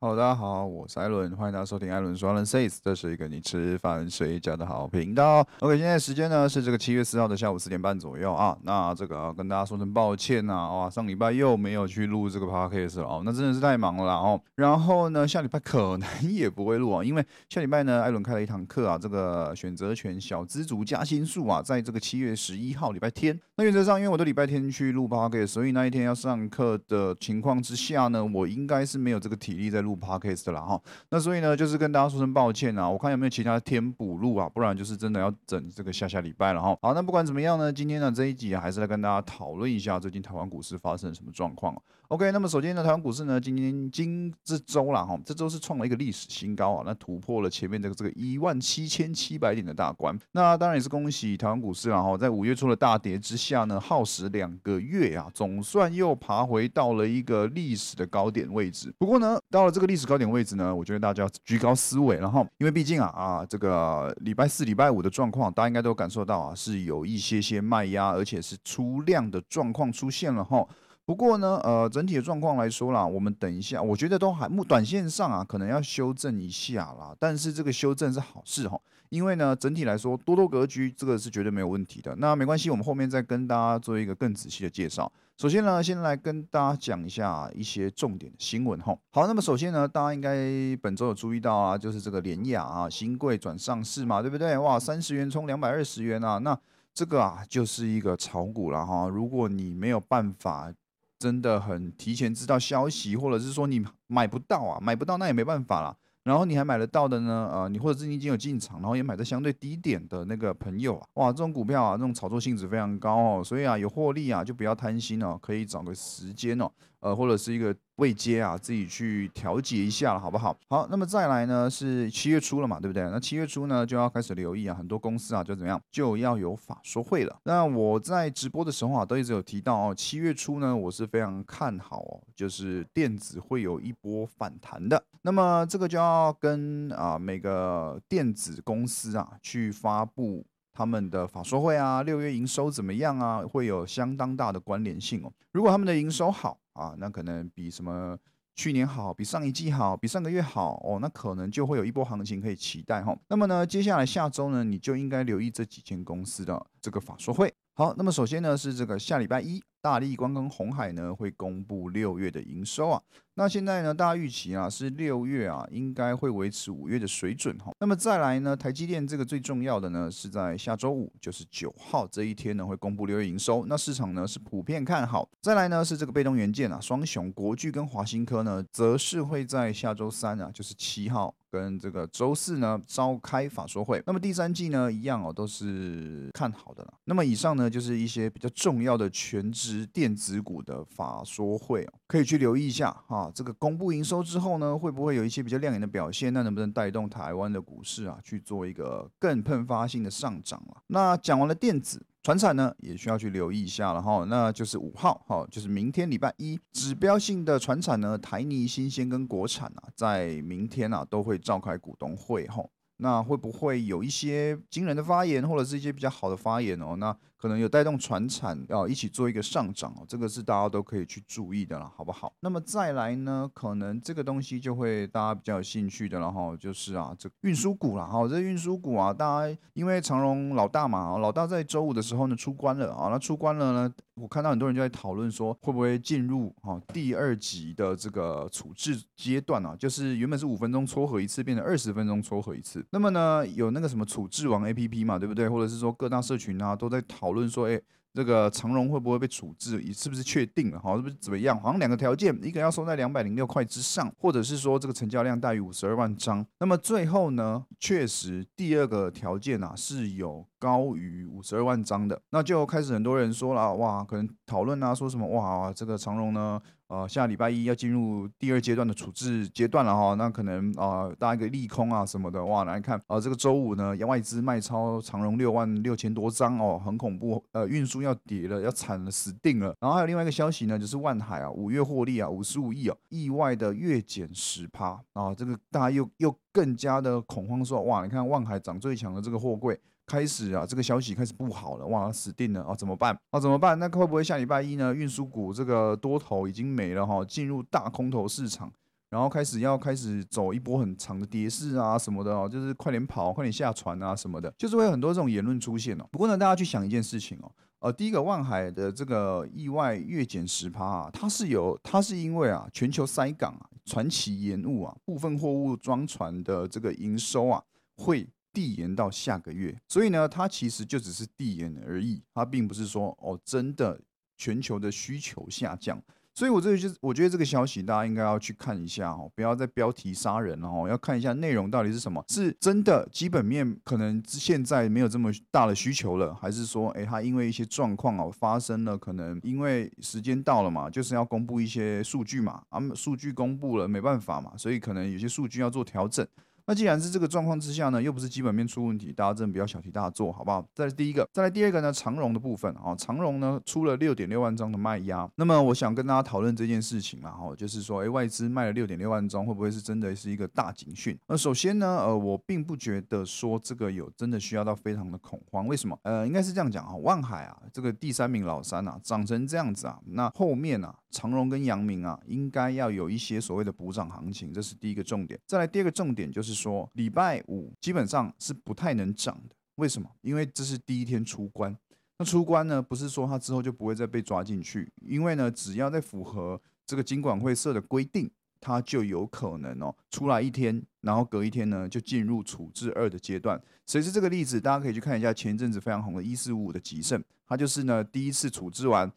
[0.00, 5.44] Hello，大家好，我是艾伦，欢迎大家收听艾伦说 a l Says，这是一个你吃饭睡觉的好频道。
[5.58, 8.56] OK，现在时间呢是这个七月四号的下午四点半左右啊。
[8.62, 14.40] 那这个跟大家说声抱歉呐，哇，上礼拜又没有去录这个 podcast 了哦，那真的是太忙了哦。
[14.54, 23.36] 然后呢，下礼拜可能 也不会录啊，因为下礼拜呢，艾伦开了一堂课啊，这个选择权小资族加薪术啊，在这个七月十一号礼拜天。
[23.56, 29.87] 那原则上，因为我的礼拜天去录 podcast，所以那一天要上课的情况之下呢，我应该是没有这个体力在录。
[29.88, 36.76] 录 podcast 的啦哈，那所以呢，就是跟大家说声抱歉啊，我看有没有其他填补录啊，不然就是真的要整这个下下礼拜了哈。
[36.82, 41.74] 好，那不管怎么样呢，今天呢这一集还是来跟大家讨论一下最近台湾股市发生了什么状况。
[42.08, 50.18] OK，那么首先呢，台湾股市呢今天今这周啦哈，这周是创了一个历史新高啊，那突破了前面这个这个一万七千七百点的大关。
[50.32, 58.90] 那当然也是恭喜台湾股市啦哈，在五月初的大跌之下呢，耗时两个月啊，总算又爬回到了一个历史的高点位置。
[58.98, 70.66] 不过呢，到了这这个历史高点位置呢，我觉得大家要居高思维，然后因为毕竟啊啊，这个礼拜四、礼拜五的状况，大家应该都感受到啊，是有一些些卖压，而且是出量的状况出现了哈。
[71.04, 77.14] 不过呢，呃，整体的状况来说啦，我们等一下，我觉得都还目短线上啊，可能要修正一下啦。
[77.16, 78.76] 但是这个修正是好事哈。
[79.10, 82.14] 因为呢，整体来说多多格局这个是绝对没有问题的。
[82.16, 85.10] 那没关系，我们后面再跟大家做一个更仔细的介绍。
[85.36, 88.96] 首先呢，先来跟大家讲一下一些重点的新闻哈。
[89.12, 90.36] 好，那么首先呢，大家应该
[90.82, 94.58] 本周有注意到啊，就是这个联雅啊，新贵转上市嘛，对不对？
[94.58, 96.58] 哇，三十元冲两百二十元啊，那
[96.92, 99.08] 这个啊就是一个炒股了哈。
[99.08, 100.72] 如果你没有办法
[101.20, 105.96] 真的很提前知道消息，或者是说你买不到啊，买不到那也没办法了。
[106.28, 107.48] 然后你还买得到的呢？
[107.50, 116.70] 呃，你或者是你已经有进场，然后也买在相对低点的那个朋友啊，哇，这种股票啊，这种炒作性质非常高哦，所以啊，有获利啊，就不要贪心哦，可以找个时间哦，
[117.00, 117.74] 呃，或者是一个。
[117.98, 120.56] 未接啊，自己去调节一下了，好不好？
[120.68, 123.02] 好，那么再来呢，是七月初了嘛，对不对？
[123.10, 127.36] 那七月初呢，就要开始留意啊，很多公司啊，就怎么样，就要有法说会了。
[127.42, 135.02] 那我在直播的时候啊，都一直有提到哦，七月初呢，我是非常看好哦，就是电子会有一波反弹的。
[135.22, 140.46] 那么这个就要跟啊每个电子公司啊去发布
[140.78, 145.32] 他们的法说会啊，六月营收怎么样啊，会有相当大的关联性哦。
[145.50, 148.16] 如果他们的营收好，啊，那可能比什么
[148.54, 153.12] 去年好，比上一季好，比上个月好哦，那可能就会有一波行情可以期待哈。
[153.26, 157.52] 那么呢，接下来下周呢，你就应该留意这几间公司的这个法说会。
[157.78, 163.00] 好，那么首先呢是这个下礼拜一，大力光跟红海呢会公布六月的营收啊。
[163.34, 167.70] 那现在呢，大家预期啊是六月啊应该会维持五月的水准哈。
[167.78, 173.64] 那么再来呢，台积电这个最重要的呢是在下周五，就是九号这一天呢会公布六月营收。
[173.66, 175.28] 那市场呢是普遍看好。
[175.40, 181.32] 再来呢是这个被动元件啊，双雄国巨跟华新科呢，则是会在下周三啊，就是七号。
[181.50, 186.94] 跟这个周四呢召开法说会，那么第三季呢一样哦，都是看好的了。
[187.04, 193.30] 那么以上呢就是一些比较重要的全职电子股的法说会哦，可以去留意一下哈。
[193.34, 196.32] 这个公布营收之后呢，会不会有一些比较亮眼的表现？
[196.32, 200.82] 那能不能带动台湾的股市啊去做一个更喷发性的上涨了？
[200.88, 202.04] 那讲完了电子。
[202.22, 212.62] 船产呢也需要去留意一下了哈，那就是五号哈，就是明天礼拜一，指标性的船产呢，台泥、新鲜跟国产啊，在明天啊都会召开股东会哈，
[212.98, 216.94] 那会不会有一些惊人的发言，或者是一些比较好的发言哦？
[216.96, 222.32] 那可能有带动船产要一起做一个上涨哦，这个是大家都可以去注意的了，好不好？
[222.40, 239.74] 那么再来呢，可能这个东西就会大家比较有兴趣的了哈，就是啊，这运输股了哈，这运输股啊，大家因为长荣老大嘛，老大在周五的时候呢出关了啊，那出关了呢，我看到很多人就在讨论说，会不会进入哈第二级的这个处置阶段啊？
[239.76, 242.86] 就是原本是五分钟撮合一次，变成二十分钟撮合一次。
[242.90, 245.48] 那么呢，有那个什么处置王 A P P 嘛，对不对？
[245.48, 247.02] 或者是说各大社群啊都在。
[247.08, 247.80] 讨论说，哎，
[248.18, 249.80] 这个长荣会不会被处置？
[249.92, 250.80] 是不是确定了？
[250.80, 251.56] 好，是不是怎么样？
[251.60, 256.44] 好像两个条件，一个要收在两百零六块之上，或者是说这个成交量大于五十二万张。
[256.58, 266.60] 那么最后呢，确实第二个条件啊是有高于五十二万张的，那就开始很多人说了，哇，可能讨论啊，说什么哇，这个长荣呢？
[266.88, 279.74] 呃，下礼拜一要进入第二阶段的处置阶段了哈，那可能啊搭一个利空啊什么的，哇，来看啊这个周五呢，外资卖超长荣六万六千多张哦，很恐怖，呃，运输要跌了，要惨了，死定了。
[279.80, 289.78] 然后还有另外一个消息呢，就是万海啊，五月获利啊五十五亿哦，意外的月减十趴啊，这个大家又又更加的恐慌说，哇，你看万海涨最强的这个货柜。
[290.08, 293.38] 开始啊，这个消息开始不好了，哇，死定了啊，怎么办啊？
[293.38, 293.78] 怎么办？
[293.78, 294.94] 那会不会下礼拜一呢？
[294.94, 298.72] 运输股这个多头已经没了哈，进入大空头市场，
[299.10, 306.06] 然后开始要开始走一波很长的跌势啊什么的哦，就是快点跑，快点下船啊什么的，就是会有很多这种言论出现哦。
[306.10, 317.62] 不过呢，大家去想一件事情哦，呃，第一个万海的这个意外月减十趴啊，它是有，它是因为啊全球塞港啊，传奇延误啊，部分货物装船的这个营收啊
[317.96, 318.26] 会。
[318.58, 324.00] 递延到下个月，所以呢，它其实就只是递延而已，它并不是说哦，真的
[324.36, 326.02] 全球的需求下降。
[326.34, 346.26] 所以我这个就，我觉得这个消息大家应该要去看一下哦，不要在标题杀人了哦，要看一下内容到底是什么，是真的基本面可能现在没有这么大的需求了，还是说，哎，它因为一些状况哦发生了，可能因为时间到了嘛，就是要公布一些数据嘛，啊，数据公布了没办法嘛，所以可能有些数据要做调整。
[346.68, 350.62] 那既然是这个状况之下呢，又不是基本面出问题，大家真的不要小题大做，好不好？
[350.74, 361.18] 这是第一个，再来第二个呢，长荣的部分啊，长荣呢出了六点六万张的卖压，那么我想跟大家讨论这件事情嘛，哈，就是说，哎，外资卖了六点六万张，会不会是真的是一个大警讯？
[361.26, 365.98] 那首先呢，呃，我并不觉得说这个有真的需要到非常的恐慌，为什么？
[366.02, 375.38] 呃，应该是这样讲啊，万海啊，这个第三名老三啊，涨成这样子啊，那后面啊，长荣跟阳明啊，应该要有一些所谓的补涨行情，这是第一个重点。
[375.46, 379.54] 再来第二个重点就是说，礼拜五基本上是不太能涨的。
[379.76, 380.10] 为什么？
[380.22, 381.76] 因为这是第一天出关。
[382.18, 388.28] 那出关呢，不是说它之后就不会再被抓进去，因为呢，只要在符合这个金管会设的规定，
[388.60, 393.62] 它就有可能哦，出来一天，然后隔一天呢，就进入处置二的阶段。
[393.86, 394.60] 谁是这个例子？
[394.60, 399.10] 大家可以去看一下前一阵子非常红的一四五五的吉盛，它就是呢第一次处置完。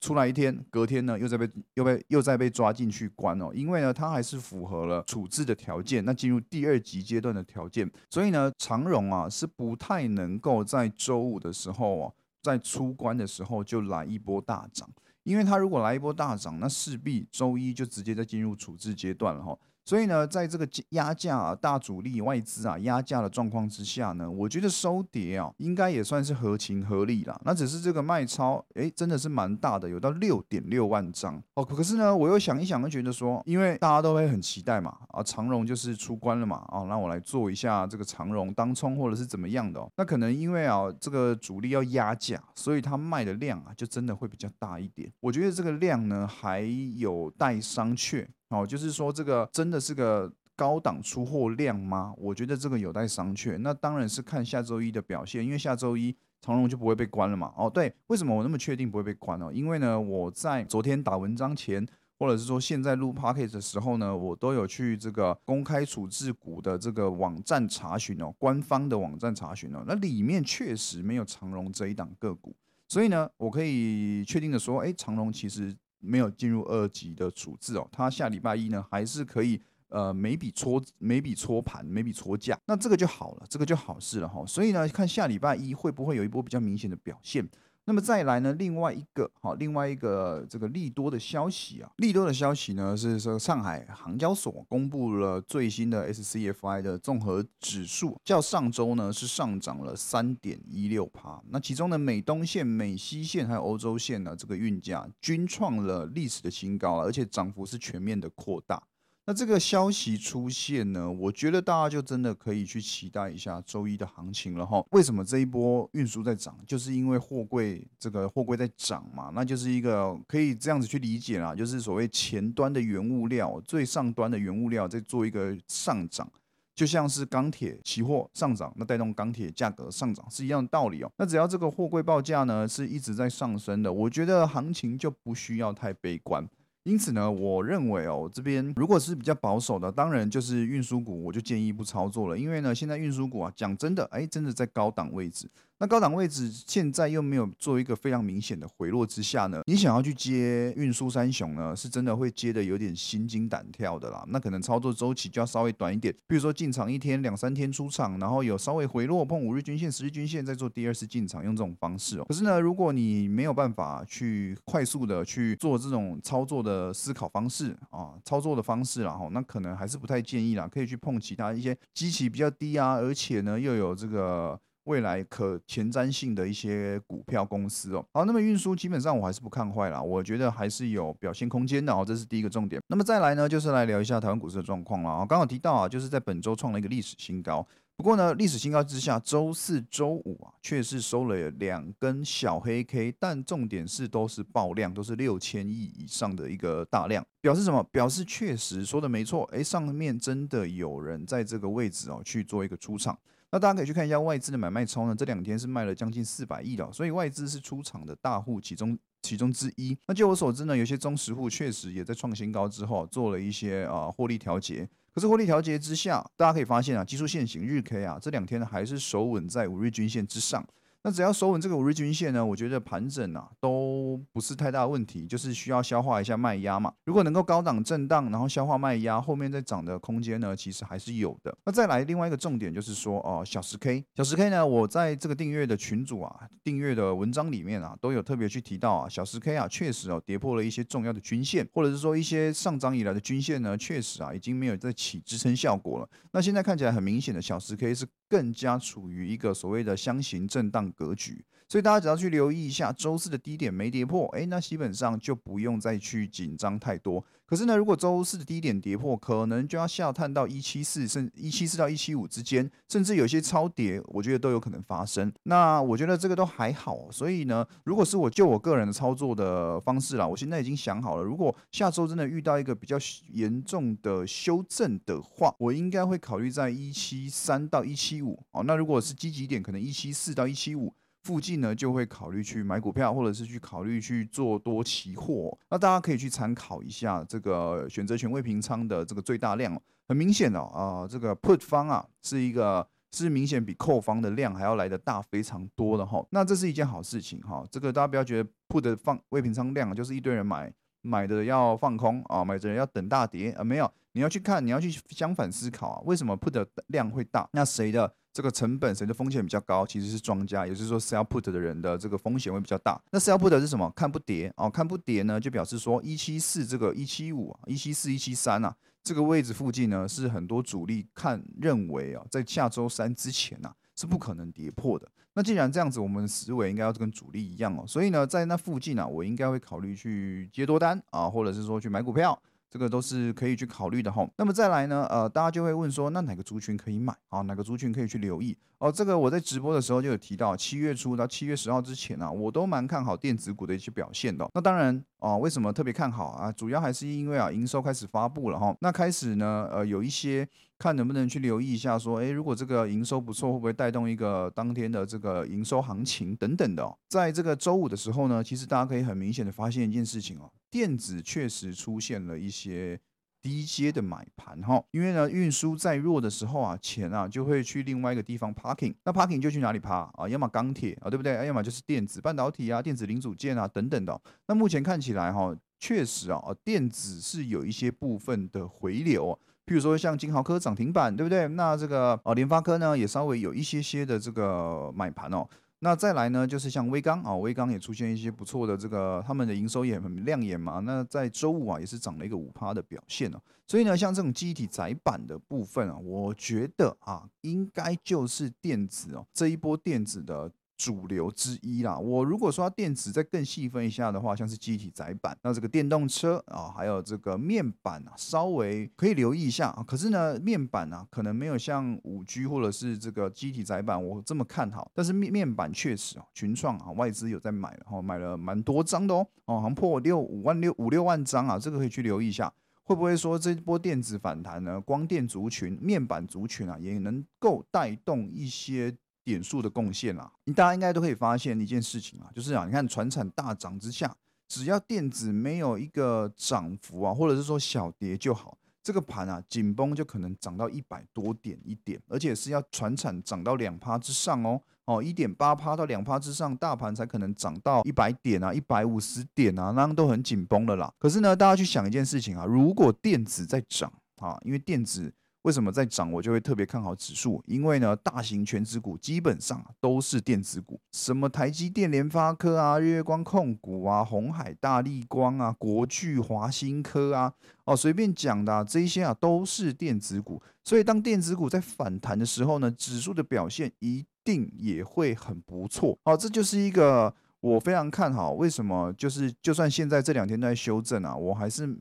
[0.00, 14.88] 出来一天，隔天呢又在被又被又在被抓进去关哦，因为呢他还是符合了处置的条件，那进入第二级阶段的条件，所以呢长荣啊是不太能够在周五的时候哦，在出关的时候就来一波大涨，
[15.22, 19.58] 因为他如果来一波大涨，那势必周一就直接在进入处置阶段了哈。
[19.84, 27.40] 所以呢，在这个压价大主力外资啊压价的状况之下呢，我觉得收跌啊应该也算是合情合理啦。
[27.44, 31.64] 那只是这个卖超，哎，真的是蛮大的，有到六点六万张哦。
[31.64, 39.84] 可是呢，我又想一想，又觉得说，因为大家都会很期待嘛，啊，长荣就是出关了嘛，哦，那我来做一下这个长荣当冲或者是怎么样的。
[39.96, 45.10] 那可能因为啊这个主力要压价，所以他卖的量啊就真的会比较大一点。
[45.20, 46.60] 我觉得这个量呢还
[46.96, 48.26] 有待商榷。
[48.52, 52.12] 哦，就是说这个真的是个高档出货量吗？
[52.18, 53.56] 我觉得这个有待商榷。
[53.58, 57.52] 那当然是看下周一的表现，因为下周一长隆就不会被关了嘛。
[57.56, 59.48] 哦，对，为什么我那么确定不会被关呢？
[59.52, 61.86] 因为呢，我在昨天打文章前，
[62.18, 72.54] 或者是说现在录 p o c k e t 的时候呢，我都有去这个公开处置股的这个网站查询哦，官方的网站查询哦，那里面确实没有长隆这一档个股，
[72.86, 75.74] 所以呢，我可以确定的说，哎，长隆其实。
[76.02, 79.58] 没有进入二级的处置哦，他下礼拜一呢还是可以
[79.88, 84.44] 呃每笔搓每笔搓盘每笔搓价，那这个就好了，这个就好事了哈。
[84.46, 87.48] 所以呢，看下礼拜一会不会有一波比较明显的表现。
[87.84, 101.42] 那么再来呢，另外一个好，另外一个这个利多的消息啊，利多的消息呢是说上海航交所公布了最新的 SCFI 的综合指数，较上周呢是上涨了三点一六帕。
[101.48, 108.80] 那其中呢，美东线、美西线还有欧洲线呢，这个运价均创了历史的新高了，而且涨幅是全面的扩大。
[109.24, 114.84] 那这个消息出现呢，我觉得大家就真的可以去期待一下周一的行情了哈。
[114.90, 116.58] 为什么这一波运输在涨？
[116.66, 126.28] 就是因为货柜这个货柜在涨嘛，那就是一个可以这样子去理解啦，就是所谓前端的原物料，最上端的原物料在做一个上涨，
[126.74, 131.12] 就像是钢铁期货上涨，那带动钢铁价格上涨是一样的道理哦。
[131.16, 136.44] 那只要这个货柜报价呢是一直在上升的，我觉得行情就不需要太悲观。
[136.84, 142.36] 因此呢，我认为哦，这边如果是比较保守的，当然就是运输股，我就建议不操作了。
[142.36, 145.48] 因为呢，现在运输股啊，讲真的，哎，真的在高档位置。
[145.82, 154.24] 那高档位置现在又没有做一个非常明显的回落之下呢，你想要去接运输三雄呢，是真的会接的有点心惊胆跳的啦。
[154.28, 162.24] 那可能操作周期就要稍微短一点，比如说进场一天两三天出场，然后有稍微回落碰五日均线、十日均线，再做第二次进场，用这种方式哦。
[162.28, 174.56] 可是呢，如果你没有办法去快速的去做这种操作的思考方式啊，操作的方式然后那可能还是不太建议啦，可以去碰其他一些基期比较低啊，而且呢又有这个。
[174.84, 182.80] 未来可前瞻性的一些股票公司哦，好，那么运输基本上我还是不看坏啦，我觉得还是有表现空间的哦，这是第一个重点。
[182.88, 187.66] 那么再来呢，就是来聊一下台湾股市的状况了啊，刚好提到啊，就是在本周创了一个历史新高。
[187.96, 197.80] 不过呢，历史新高之下，周四周五啊，却是收了两根小黑 K，但重点是都是爆量，都是六千亿以上的一个大量，表示什么？
[197.92, 203.16] 表示确实说的没错，诶，上面真的有人在这个位置哦去做一个出场。
[203.52, 209.96] 那大家可以去看一下外资的买卖超呢，这两天是卖了将近四百亿的，所以外资是出场的大户其中其中之一。
[210.08, 214.88] 那据我所知呢，有些中实户确实也在创新高之后做了一些啊获利调节。
[215.14, 220.66] 可是获利调节之下，大家可以发现啊，技术线型日 K 啊，这两天呢还是守稳在五日均线之上。
[221.04, 226.92] 那只要收稳这个五日均线呢，我觉得盘整啊都不是太大问题，就是需要消化一下卖压嘛。
[227.04, 231.52] 如果能够高档震荡，然后消化卖压，后面再涨的空间呢，其实还是有的。
[231.64, 246.08] 那再来另外一个重点就是说，哦，小十 K，小十 K 呢，我在这个订阅的群组啊，订阅的文章里面啊，都有特别去提到啊，小十 K 啊，确实哦跌破了一些重要的均线，或者是说一些上涨以来的均线呢，确实啊已经没有再起支撑效果了。
[246.30, 248.06] 那现在看起来很明显的小十 K 是。
[248.32, 257.24] 更加处于一个所谓的箱型震荡格局，所以大家只要去留意一下周四的低点没跌破，哎，那基本上就不用再去紧张太多。
[257.46, 265.32] 可是呢，如果周四的低点跌破，可能就要下探到一七四，甚一七四到一七五之间，甚至有些超跌，我觉得都有可能发生。
[265.44, 272.98] 那我觉得这个都还好，所以呢，如果是我就我个人的操作的方式啦，我现在已经想好了，如果下周真的遇到一个比较
[273.30, 278.62] 严重的修正的话，我应该会考虑在一七三到一七五哦。
[278.62, 280.92] 那如果是积极点，可能一七四到一七五。
[281.22, 285.56] 附近呢，就会考虑去买股票，或者是去考虑去做多期货。
[285.70, 289.80] 那大家可以去参考一下这个选择权未平仓的这个最大量。
[290.08, 296.22] 很明显哦，啊，这个 put 方啊，是一个是明显比 call 方的量还要来的大非常多的哈。
[296.30, 297.64] 那这是一件好事情哈。
[297.70, 300.70] 这个大家不要觉得 put 放未平仓量就是一堆人买，
[301.02, 307.48] 买的要放空啊，买的人要等大跌啊，没有，你要去看，你要去相反思考啊，为什么 put 的量会大？
[307.52, 308.12] 那谁的？
[308.32, 309.86] 这个成本谁的风险比较高？
[309.86, 313.00] 其实是庄家，也就是说 sell put 的人的这个风险会比较大。
[313.10, 313.92] 那 sell put 是什么？
[313.94, 325.06] 看不跌哦，看不跌呢，就表示说一七四这个一七五、一七四、一七三啊，这个位置附近呢，是很多主力看认为啊，在下周三之前呐，是不可能跌破的。
[325.34, 332.38] 那既然这样子，我们的思维应该要跟主力一样哦，所以呢，在那附近啊，我应该会考虑去接多单啊，或者是说去买股票。
[332.72, 334.26] 这个都是可以去考虑的吼。
[334.38, 337.42] 那么再来呢，呃，大家就会问说，那哪个族群可以买啊？
[337.42, 338.56] 哪个族群可以去留意？
[338.78, 344.48] 哦，这个我在直播的时候就有提到，七月初到七月十号之前啊，我都蛮看好电子股的一些表现的。
[344.54, 346.52] 那当然哦，为什么特别看好啊？
[346.52, 348.76] 主要还是因为啊，营收开始发布了哈。
[348.80, 350.46] 那开始呢，呃，有一些。
[350.78, 356.84] 看能不能去留意一下，说，诶，如果这个营收不错，会不会带动一个当天的这个营收行情等等的？
[357.08, 362.98] 在这个周五的时候呢，其实大家可以很明显的发现一件事情哦，电子确实出现了一些
[363.42, 370.28] 低阶的买盘哈，因为呢，运输再弱的时候啊，钱啊就会去另外一个地方 parking，那 parking 就去哪里趴啊？
[370.28, 371.34] 要么钢铁啊，对不对？
[371.44, 374.18] 要么就是电子半导体啊，电子零组件啊等等的。
[374.46, 379.36] 那目前看起来哈，确实啊，电子是有一些部分的回流。
[379.64, 381.46] 比如说像金豪科涨停板，对不对？
[381.48, 385.46] 那这个哦，联发科呢也稍微有一些些的这个买盘哦。
[385.84, 390.78] 那再来呢，就是像威刚啊，威刚也出现一些不错的这个，他们的营收也很亮眼嘛。
[390.78, 393.40] 那在周五啊，也是涨了一个五趴的表现哦。
[393.66, 400.50] 所以呢，像这种机体窄板的部分啊，我觉得啊，应该就是电子哦，这一波电子的。
[400.82, 401.96] 主流之一啦。
[401.96, 409.84] 我如果说电子再更细分一下的话，像是机体载板，那这个电动车啊，还有这个面板啊，稍微可以留意一下啊。
[409.86, 414.90] 可是呢，面板啊，可能没有像五 G 或者是这个机体载板我这么看好。
[414.92, 424.80] 但是面面板确实啊，群创啊，外资有在买了，哦，买了蛮多张的哦，哦，好像破六五万六五六万张啊，这个可以去留意一下，会不会说这波电子反弹呢？
[424.80, 428.92] 光电族群、面板族群啊，也能够带动一些。
[429.24, 434.14] 点数的贡献啦，你大家应该都可以发现一件事情啊，就是啊，你看船产大涨之下，
[434.48, 450.92] 只要电子没有一个涨幅啊，或者是说小跌就好，这个盘啊紧绷就可能涨到一百多点一点，而且是要船产涨到两趴之上哦，哦一点八趴到两趴之上，大盘才可能涨到一百点啊，一百五十点啊，那样都很紧绷的啦。
[450.98, 455.12] 可是呢，大家去想一件事情啊，如果电子在涨啊，因为电子。
[455.42, 457.42] 为什么在涨，我就会特别看好指数？
[457.46, 467.32] 因为呢，大型全指股基本上都是电子股，什么台积电、联发科啊、日月光控股啊、红海、大力光啊、国巨、华新科啊，
[467.64, 470.40] 哦，随便讲的这些啊，都是电子股。
[470.62, 475.98] 所以当电子股在反弹的时候呢，指数的表现一定也会很不错。
[476.04, 478.30] 好，这就是一个我非常看好。
[478.32, 478.92] 为什么？
[478.92, 481.76] 就是就算现在这两天在修正啊，我还是。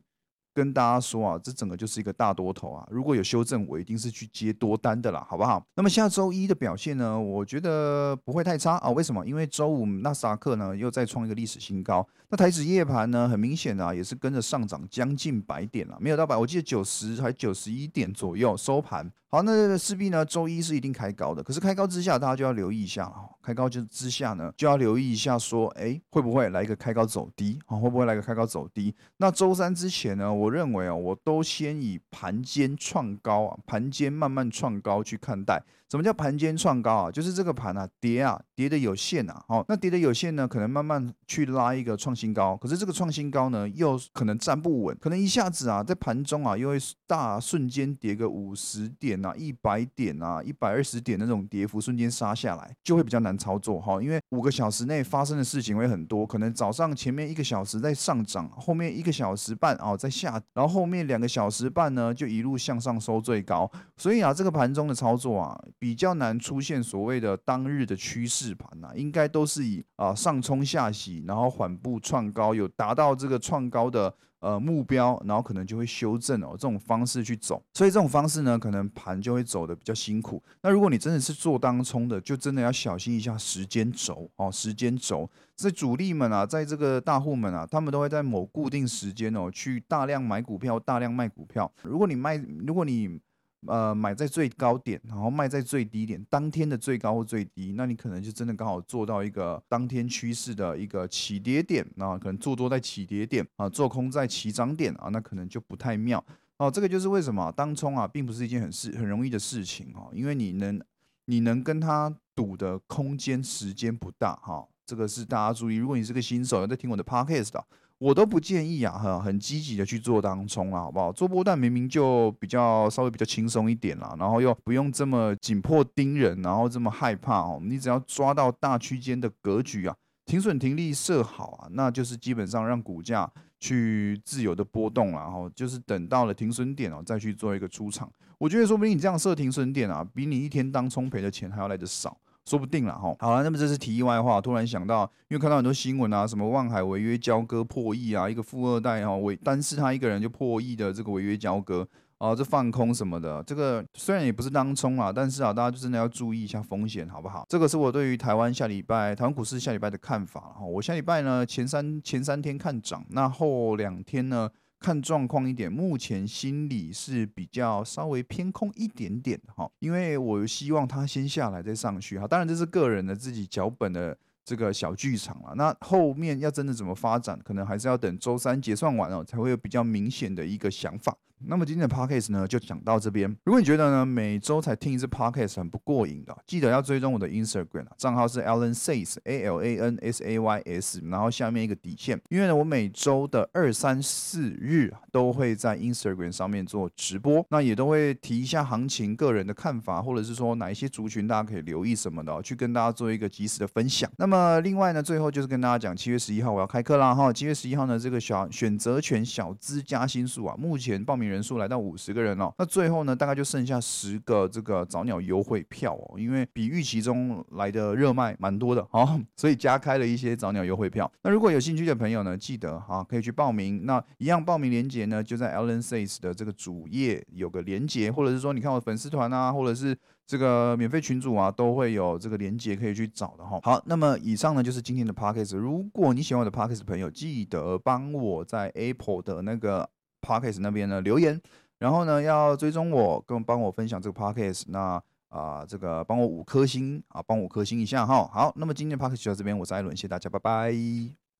[0.53, 2.87] 跟大家说啊，这整个就是一个大多头啊。
[2.89, 5.65] 如果有修正，我一定是去接多单的啦，好不好？
[5.75, 8.89] 那么下周一的表现呢，我觉得不会太差啊。
[8.89, 9.25] 为什么？
[9.25, 12.05] 因为周五纳斯达克呢又再创一个历史新高。
[12.29, 19.11] 那台指夜盘呢，很明显啊，也是跟着上涨将近百点了，没有到百，我记得九十还九十一点左右收盘。
[19.33, 21.41] 好，那势必呢，周一是一定开高的。
[21.41, 23.15] 可是开高之下，大家就要留意一下了。
[23.41, 27.57] 开高就之下呢，就要留意一下，说，哎，会不会来一个开高走低？
[27.67, 28.93] 啊，会不会来一个开高走低？
[29.15, 35.63] 那周三之前呢，我认为啊，我都先以盘间创高啊，盘间慢慢创高去看待。
[35.91, 37.11] 什么叫盘间创高啊？
[37.11, 39.43] 就是这个盘啊，跌啊，跌的有限啊。
[39.49, 42.55] 好，那跌的有限呢，可能慢慢去拉一个创新高。
[42.55, 49.11] 可是这个创新高呢，又可能站不稳，可能一下子啊，在盘中啊，又会大瞬间跌个五十点。
[49.25, 54.01] 啊一百点啊，一百二十点那种跌幅瞬间杀下来，就会比较难操作哈。
[54.01, 63.69] 因为五个小时内发生的事情会很多，可能早上前面一个小时在上涨，后面一个小时半哦在下，然后后面两个小时半呢就一路向上收最高。
[63.97, 74.13] 所以啊，这个盘中的操作啊，比较难出现所谓的当日的趋势盘呐，应该都是以啊上冲下洗，然后缓步创高，有达到这个创高的。
[74.41, 80.41] 呃，目标，然后可能就会修正哦，这种方式去走，所以这种方式呢，可能盘就会走的比较辛苦。
[80.63, 85.29] 那如果你真的是做当冲的，就真的要小心一下时间轴哦，时间轴。
[85.55, 91.71] 这主力们啊，在这个大户们啊，他们都会在某固定时间哦，去大量买股票，大量卖股票。
[91.83, 93.19] 如果你卖，如果你
[93.67, 106.23] 呃，买在最高点，然后卖在最低点，当天的最高或最低，那你可能就真的刚好做到一个当天趋势的一个起跌点，那可能做多在起跌点啊，做空在起涨点啊，那可能就不太妙
[106.57, 106.71] 哦。
[106.71, 110.81] 这个就是为什么当冲啊，并不是一件很事很容易的事情啊，因为你能
[111.25, 115.75] 你能跟他赌的空间时间不大哈，这个是大家注意。
[115.75, 117.63] 如果你是个新手，在听我的 podcast 的。
[118.01, 121.11] 我都不建议啊，很很积极的去做当冲啊，好不好？
[121.11, 127.61] 做波段明明就比较稍微比较轻松一点啦，然后又不用这么紧迫盯人，然后这么害怕哦。
[127.61, 138.11] 你只要抓到大区间的格局啊，停损停利设好啊，那就是基本上让股价去自由的波动了，然后就是等到了停损点哦，再去做一个出场。
[138.39, 142.17] 我觉得说不定你这样设停损点啊，比你一天当冲赔的钱还要来得少。
[142.45, 151.87] 说不定了哈，好了，那么这是题外话，突然想到，因为看到很多新闻啊，什么万海违约交割破亿啊，一个富二代哈，违单是他一个人就破亿的这个违约交割
[152.17, 157.45] 啊，这放空什么的，这个虽然也不是当冲啊，但是啊，大家就真的要注意一下风险，好不好？
[157.47, 164.49] 这个是我对于台湾下礼拜台湾股市下礼拜的看法哈，我下礼拜呢前三前三天看涨，那后两天呢？
[164.81, 172.27] 看状况一点，目前心里是比较稍微偏空一点点哈，因为我希望他先下来再上去哈。
[172.27, 175.53] 当然这是个人的自己脚本的这个小剧场了。
[175.55, 181.15] 那后面要真的怎么发展，可能还是要等周三结算完了才会有比较明显的一个想法。
[181.47, 183.29] 那么今天的 podcast 呢，就讲到这边。
[183.43, 192.21] 如果你觉得呢每周才听一次 podcast 很不过瘾的，记得要追踪我的 Instagram 账号是 Alan Says A L A N S A Y S，然后下面一个底线。
[192.29, 204.09] 因为呢，我每周的二三四日都会在 Instagram 上面做直播，那也都会提一下行情、个人的看法，或者是说哪一些族群大家可以留意什么的，去跟大家做一个及时的分享。
[204.17, 207.33] 那么另外呢，最后就是跟大家讲，七月十一号我要开课啦哈。
[207.33, 211.30] 七月十一号呢，这个小选择权小资加薪数啊，目前报名。
[211.31, 221.11] 人数来到五十个人哦，那最后呢，大概就剩下十个这个早鸟优惠票哦，因为比预期中来的热卖蛮多的哦， 所以加开了一些早鸟优惠票。
[221.23, 223.85] 那如果有兴趣的朋友呢，记得哈可以去报名。
[223.85, 233.59] 那一样报名链接呢，就在 Alan Says 的这个主页有个链接，或者是说你看我粉丝团啊，或者是这个免费群组啊，都会有这个链接可以去找的哈。
[233.63, 235.55] 好，那么以上呢就是今天的 Podcast。
[235.55, 239.89] 如果你喜欢我的 Podcast 朋友，记得帮我在 Apple 的那个。
[240.21, 241.41] Podcast 那边呢留言，
[241.79, 248.29] 然后呢要追踪我，跟帮我分享这个 Podcast，那啊这个帮我五颗星啊，帮我五颗星一下哈。
[248.31, 251.20] 好，那么今天的 Podcast 就到这边，我是艾伦，谢谢大家，拜拜。